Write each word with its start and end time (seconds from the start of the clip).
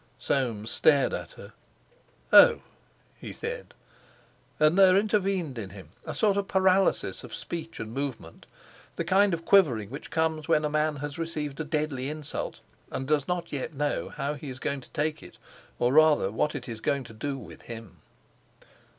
Soames 0.17 0.71
stared 0.71 1.13
at 1.13 1.33
her. 1.33 1.53
"Oh!" 2.33 2.61
he 3.19 3.31
said. 3.33 3.75
And 4.59 4.75
there 4.75 4.97
intervened 4.97 5.59
in 5.59 5.69
him 5.69 5.89
a 6.05 6.15
sort 6.15 6.37
of 6.37 6.47
paralysis 6.47 7.23
of 7.23 7.31
speech 7.35 7.79
and 7.79 7.93
movement, 7.93 8.47
the 8.95 9.03
kind 9.03 9.31
of 9.31 9.45
quivering 9.45 9.91
which 9.91 10.09
comes 10.09 10.47
when 10.47 10.65
a 10.65 10.71
man 10.71 10.95
has 10.95 11.19
received 11.19 11.59
a 11.59 11.63
deadly 11.63 12.09
insult, 12.09 12.61
and 12.89 13.07
does 13.07 13.27
not 13.27 13.51
yet 13.51 13.75
know 13.75 14.09
how 14.09 14.33
he 14.33 14.49
is 14.49 14.57
going 14.57 14.81
to 14.81 14.89
take 14.89 15.21
it, 15.21 15.37
or 15.77 15.93
rather 15.93 16.31
what 16.31 16.55
it 16.55 16.67
is 16.67 16.81
going 16.81 17.03
to 17.03 17.13
do 17.13 17.37
with 17.37 17.61
him. 17.69 17.97